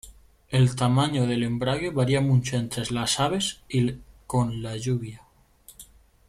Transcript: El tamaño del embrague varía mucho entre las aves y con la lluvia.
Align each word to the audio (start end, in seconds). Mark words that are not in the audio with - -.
El 0.49 0.75
tamaño 0.75 1.27
del 1.27 1.43
embrague 1.43 1.91
varía 1.91 2.21
mucho 2.21 2.57
entre 2.57 2.89
las 2.91 3.19
aves 3.19 3.61
y 3.69 3.99
con 4.25 4.63
la 4.63 4.75
lluvia. 4.75 5.21